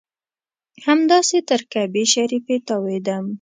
[0.85, 3.25] همداسې تر کعبې شریفې تاوېدم.